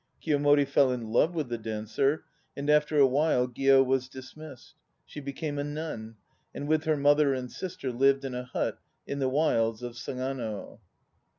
Kiyomori 0.19 0.67
fell 0.67 0.91
in 0.91 1.11
love 1.11 1.35
with 1.35 1.49
the 1.49 1.59
dancer, 1.59 2.25
and 2.57 2.71
after 2.71 2.97
a 2.97 3.05
while 3.05 3.47
Gio 3.47 3.85
was 3.85 4.09
dismissed. 4.09 4.73
She 5.05 5.19
became 5.19 5.59
a 5.59 5.63
nun, 5.63 6.15
and 6.55 6.67
with 6.67 6.85
her 6.85 6.97
mother 6.97 7.35
and 7.35 7.51
sister 7.51 7.91
lived 7.91 8.25
in 8.25 8.33
a 8.33 8.45
hut 8.45 8.79
in 9.05 9.19
the 9.19 9.29
wilds 9.29 9.83
of 9.83 9.93
Sagano. 9.93 10.79